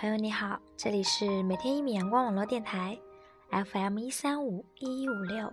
[0.00, 2.98] 朋友你好，这里是每天一米阳光网络电台
[3.50, 5.52] ，FM 一三五一一五六，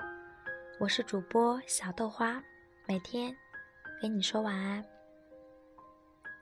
[0.80, 2.42] 我是主播小豆花，
[2.88, 3.36] 每天
[4.02, 4.82] 给你说晚安。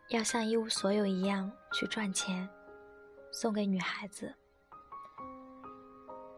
[0.10, 2.48] 要像一无所有一样去赚钱，
[3.32, 4.32] 送给女孩子。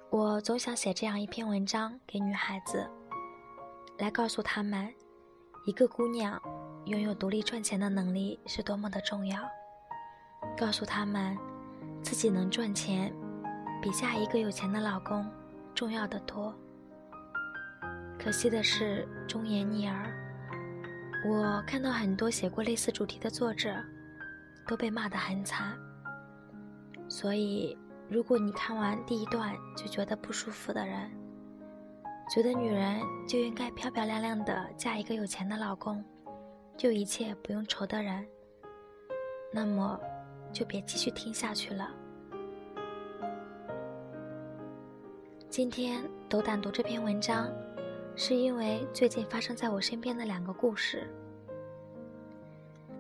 [0.09, 2.89] 我总想写这样一篇文章给女孩子，
[3.97, 4.89] 来告诉她们，
[5.65, 6.41] 一个姑娘
[6.86, 9.38] 拥有独立赚钱的能力是多么的重要。
[10.57, 11.38] 告诉她们，
[12.01, 13.13] 自己能赚钱，
[13.81, 15.25] 比嫁一个有钱的老公
[15.75, 16.53] 重要的多。
[18.20, 20.13] 可惜的是，忠言逆耳。
[21.25, 23.75] 我看到很多写过类似主题的作者，
[24.67, 25.77] 都被骂得很惨。
[27.07, 27.77] 所以。
[28.09, 31.11] 如果你看完第一段就觉得不舒服的人，
[32.34, 36.01] 觉得女人就应该漂漂亮亮的嫁一个有钱的老公，
[36.77, 38.25] 就一切不用愁的人，
[39.51, 39.99] 那么
[40.57, 41.87] 就别继续听下去了。
[45.51, 47.48] 今天斗胆读这篇文章，
[48.15, 51.07] 是因为最近发生在我身边的两个故事。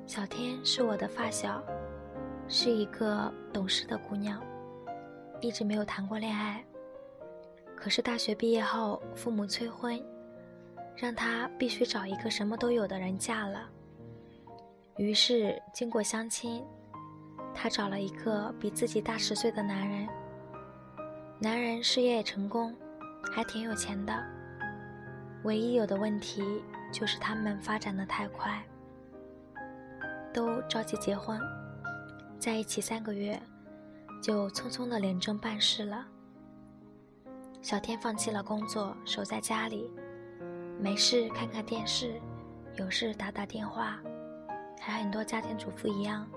[0.05, 1.63] 小天是我的发小，
[2.47, 4.39] 是一个懂事的姑娘。
[5.41, 6.63] 一直没有谈过恋爱，
[7.75, 9.99] 可是大学毕业后，父母催婚，
[10.95, 13.67] 让她必须找一个什么都有的人嫁了。
[14.97, 16.63] 于是经过相亲，
[17.59, 20.07] 她找了一个比自己大十岁的男人。
[21.39, 22.73] 男人事业也成功，
[23.33, 24.13] 还挺有钱的。
[25.43, 28.63] 唯一有的问题就是他们发展的太快，
[30.31, 31.41] 都着急结婚，
[32.37, 33.41] 在一起三个月。
[34.19, 36.05] 就匆匆的廉政办事了。
[37.61, 39.91] 小天放弃了工作，守在家里，
[40.79, 42.19] 没事看看电视，
[42.77, 43.99] 有事打打电话，
[44.81, 46.27] 还很多家庭主妇一样，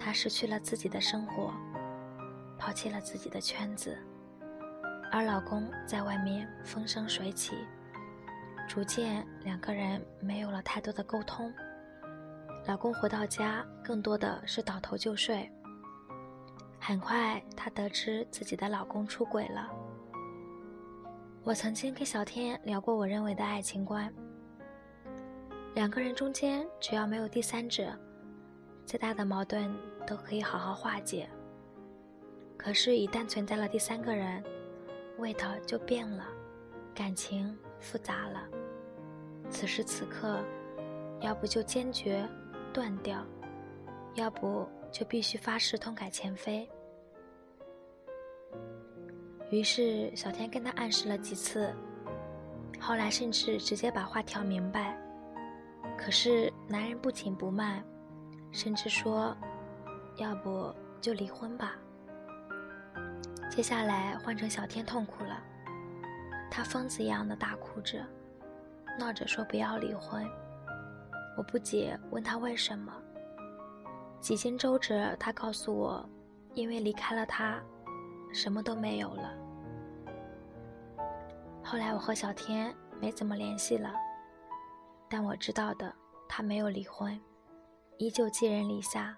[0.00, 1.52] 她失去了自己的生活，
[2.58, 3.96] 抛弃了自己的圈子，
[5.12, 7.54] 而老公在外面风生水起，
[8.66, 11.52] 逐渐两个人没有了太多的沟通。
[12.66, 15.50] 老公回到家，更多的是倒头就睡。
[16.78, 19.70] 很快，她得知自己的老公出轨了。
[21.42, 24.12] 我曾经跟小天聊过我认为的爱情观：
[25.74, 27.98] 两个人中间只要没有第三者，
[28.84, 29.74] 再大的矛盾
[30.06, 31.28] 都可以好好化解。
[32.56, 34.42] 可是，一旦存在了第三个人，
[35.18, 36.26] 味道就变了，
[36.94, 38.48] 感情复杂了。
[39.50, 40.40] 此时此刻，
[41.20, 42.28] 要不就坚决
[42.72, 43.24] 断掉，
[44.14, 44.68] 要不……
[44.92, 46.68] 就必须发誓痛改前非。
[49.52, 51.72] 于是小天跟他暗示了几次，
[52.80, 55.00] 后来甚至直接把话挑明白。
[55.96, 57.84] 可是男人不紧不慢，
[58.50, 59.36] 甚至说
[60.22, 61.74] ：“要不就离婚吧。”
[63.50, 65.42] 接下来换成小天痛苦了，
[66.50, 67.98] 他疯子一样的大哭着，
[68.98, 70.24] 闹着说不要离婚。
[71.36, 72.92] 我不解，问他为什么。
[74.20, 76.08] 几经周折，他告诉我，
[76.54, 77.60] 因为离开了他，
[78.32, 79.34] 什么都没有了。
[81.64, 83.94] 后来我和小天没怎么联系了，
[85.08, 85.92] 但我知道的，
[86.28, 87.18] 他没有离婚，
[87.98, 89.16] 依旧寄人篱下，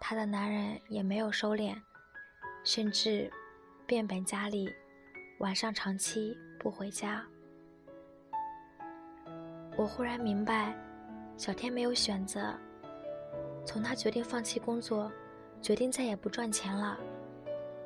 [0.00, 1.80] 她的男人也没有收敛，
[2.64, 3.30] 甚至
[3.86, 4.68] 变本加厉，
[5.38, 7.24] 晚上长期不回家。
[9.76, 10.74] 我忽然明白，
[11.36, 12.52] 小天没有选择。
[13.64, 15.12] 从他决定放弃工作，
[15.62, 16.98] 决定再也不赚钱了，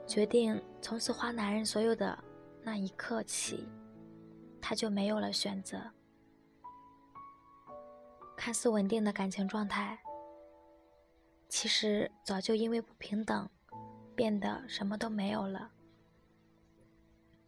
[0.07, 2.17] 决定从此花男人所有的
[2.63, 3.69] 那一刻起，
[4.63, 5.79] 他就没有了选择。
[8.37, 9.99] 看似稳定的感情状态，
[11.57, 13.49] 其实早就因为不平等，
[14.17, 15.71] 变得什么都没有了。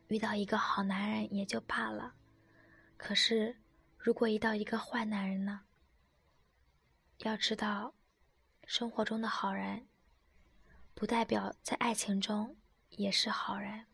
[0.07, 2.15] 遇到一个好男人也就罢了，
[2.97, 3.57] 可是
[3.99, 5.63] 如果遇到一个坏男人呢？
[7.19, 7.93] 要知道。
[8.65, 9.89] 生活中的好人，
[10.95, 12.57] 不代表在爱情中
[12.91, 13.87] 也是好人。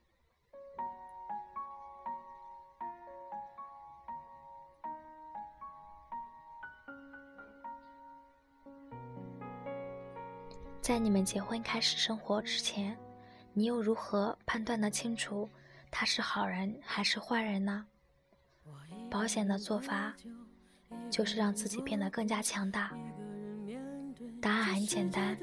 [10.82, 12.98] 在你们结婚开始生活之前，
[13.52, 15.48] 你又如何判断的清楚
[15.92, 17.86] 他是好人还是坏人呢？
[19.08, 20.12] 保险的做法，
[21.08, 22.90] 就是让自己变得更加强大。
[24.40, 25.38] 答案很简单，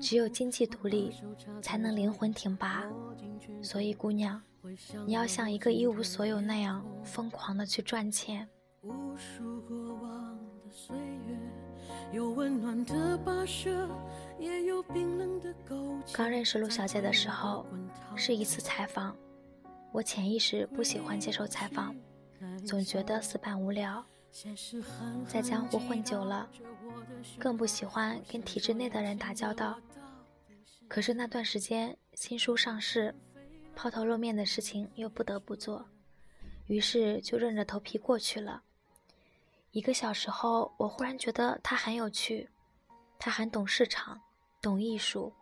[0.00, 1.12] 只有经济独立，
[1.60, 2.82] 才能灵魂挺拔。
[3.62, 4.40] 所以，姑娘，
[5.04, 8.48] 你要像一个一无所有那样疯狂的去赚钱。
[8.80, 11.36] 无数过往的岁月，
[16.12, 17.64] 刚认识陆小姐的时候，
[18.16, 19.16] 是一次采访。
[19.92, 21.94] 我潜意识不喜欢接受采访，
[22.66, 24.04] 总觉得死板无聊。
[25.26, 26.48] 在江湖混久了，
[27.38, 29.78] 更不喜欢跟体制内的人打交道。
[30.88, 33.14] 可是那段时间新书上市，
[33.74, 35.84] 抛头露面的事情又不得不做，
[36.66, 38.62] 于是就硬着头皮过去了。
[39.72, 42.48] 一个小时后，我忽然觉得他很有趣，
[43.18, 44.20] 他很懂市场，
[44.60, 45.32] 懂艺术，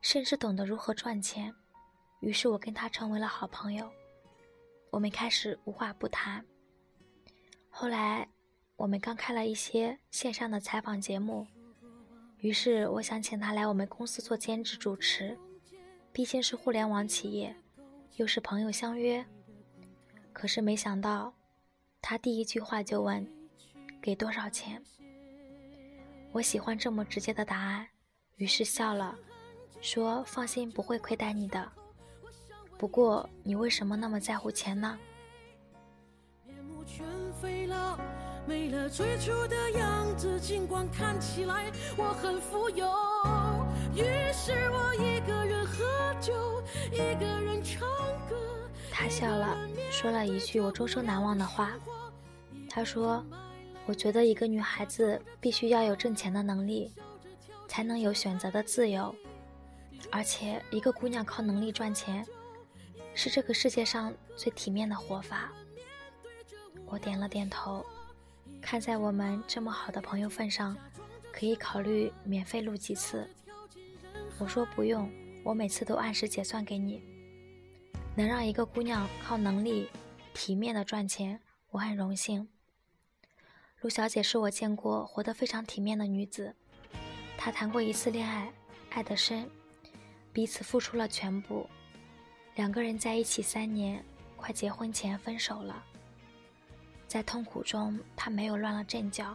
[0.00, 1.54] 甚至懂得如何赚钱。
[2.20, 3.90] 于是我跟他成为了好朋友，
[4.90, 6.44] 我们开始无话不谈。
[7.68, 8.28] 后来，
[8.76, 11.46] 我们刚开了一些线上的采访节目，
[12.38, 15.36] 于是我想请他来我们公司做兼职主持，
[16.12, 17.54] 毕竟是互联网企业，
[18.16, 19.24] 又是朋友相约。
[20.32, 21.34] 可是没想到，
[22.00, 23.26] 他第一句话就问。
[24.02, 24.82] 给多少钱？
[26.32, 27.86] 我喜欢这么直接的答案，
[28.40, 29.14] 于是笑了，
[29.82, 31.70] 说：“放心，不会亏待你的。
[32.78, 34.98] 不过，你为什么那么在乎钱呢？”
[48.90, 51.74] 他笑了，说了一句我终生难忘的话。
[52.70, 53.22] 他说。
[53.86, 56.92] 我觉得一个女孩子必须要有挣钱的能力，
[57.70, 59.14] 才能有选择的自由。
[60.10, 62.26] 而且，一个姑娘靠能力赚钱，
[63.14, 65.52] 是这个世界上最体面的活法。
[66.86, 67.86] 我点了点头，
[68.60, 70.76] 看在我们这么好的朋友份上，
[71.32, 73.30] 可以考虑免费录几次。
[74.40, 75.08] 我说不用，
[75.44, 77.00] 我每次都按时结算给你。
[78.16, 79.88] 能让一个姑娘靠能力
[80.34, 81.40] 体面的赚钱，
[81.70, 82.48] 我很荣幸。
[83.80, 86.56] 陆小姐是我见过活得非常体面的女子。
[87.42, 88.52] 他谈过一次恋爱，
[88.90, 89.48] 爱得深，
[90.30, 91.66] 彼此付出了全部。
[92.56, 94.04] 两个人在一起三年，
[94.36, 95.82] 快结婚前分手了。
[97.08, 99.34] 在痛苦中，他没有乱了阵脚，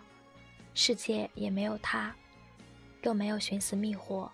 [0.76, 2.16] 世界也没有他，
[3.02, 4.32] 又没有寻死觅活。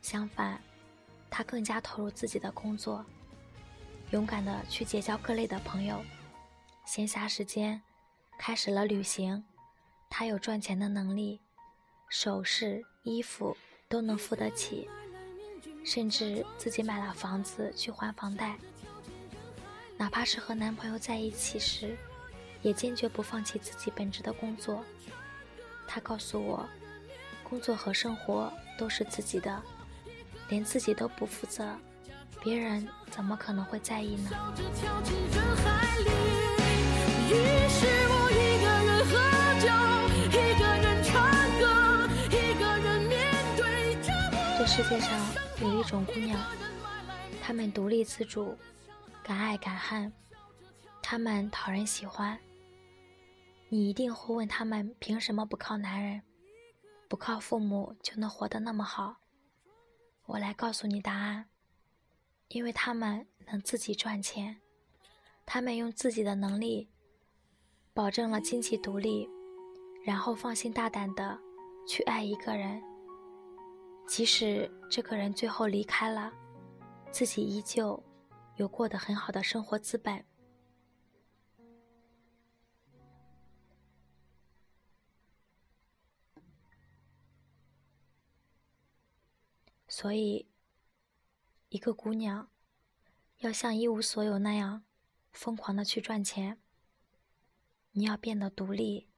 [0.00, 0.62] 相反，
[1.28, 3.04] 他更加投入自己的工作，
[4.12, 6.00] 勇敢地去结交各类的朋友。
[6.84, 7.82] 闲暇时间。
[8.38, 9.42] 开始了旅行，
[10.08, 11.40] 他有赚钱的能力，
[12.08, 13.56] 首饰、衣服
[13.88, 14.88] 都能付得起，
[15.84, 18.56] 甚至自己买了房子去还房贷。
[19.96, 21.96] 哪怕是和男朋友在一起时，
[22.62, 24.82] 也坚决不放弃自己本职的工作。
[25.86, 26.66] 他告诉我，
[27.44, 29.62] 工作和生活都是自己的，
[30.48, 31.76] 连自己都不负责，
[32.42, 34.30] 别人怎么可能会在意呢？
[37.28, 37.34] 于
[37.68, 38.17] 是。
[44.78, 45.10] 世界上
[45.60, 46.40] 有一种姑娘，
[47.42, 48.56] 她们独立自主，
[49.24, 50.12] 敢爱敢恨，
[51.02, 52.38] 她们讨人喜欢。
[53.70, 56.22] 你一定会问她们凭什么不靠男人，
[57.08, 59.16] 不靠父母就能活得那么好？
[60.26, 61.46] 我来告诉你答案：
[62.46, 64.60] 因为她们能自己赚钱，
[65.44, 66.88] 她们用自己的能力
[67.92, 69.28] 保证了经济独立，
[70.04, 71.36] 然后放心大胆的
[71.84, 72.80] 去爱一个人。
[74.08, 76.32] 即使这个人最后离开了，
[77.12, 78.02] 自己依旧
[78.56, 80.24] 有过得很好的生活资本。
[89.86, 90.48] 所以，
[91.68, 92.48] 一个姑娘
[93.38, 94.84] 要像一无所有那样
[95.32, 96.58] 疯狂的去赚钱，
[97.92, 99.10] 你要变得独立，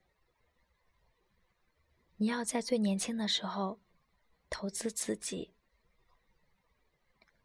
[2.17, 3.79] 你要在最年轻的时候。
[4.51, 5.55] 投资自己，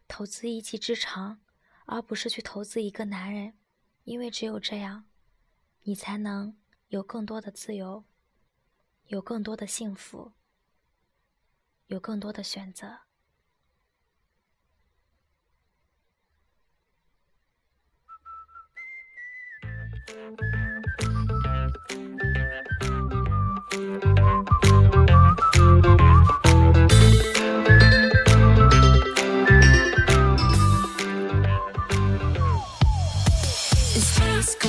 [0.08, 1.40] 投资一技之长，
[1.86, 3.58] 而不是去投资一个男人，
[4.04, 5.06] 因为只有这样，
[5.84, 6.58] 你才能
[6.88, 8.04] 有更多的自由，
[9.06, 10.34] 有更多的幸福，
[11.88, 13.02] 有更多的选择。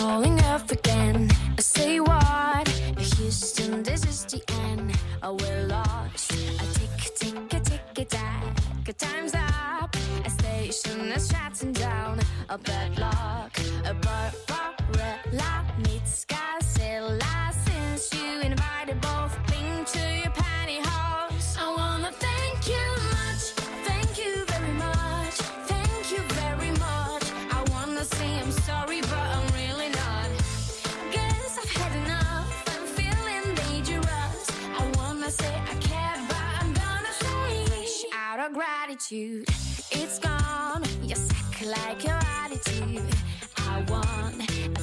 [0.07, 1.29] Falling off again.
[1.59, 2.69] I say what?
[2.97, 4.97] Houston, this is the end.
[5.21, 6.33] Oh, we're lost.
[6.33, 8.55] I tick, tick, a tick, a tack.
[8.99, 9.97] Time's up.
[10.25, 12.21] A station is shutting down.
[12.49, 13.59] A bad luck.
[13.85, 15.66] A bar, bar, red light.
[38.99, 40.83] It's gone.
[41.03, 43.03] You're sick like your attitude.
[43.59, 44.76] I want.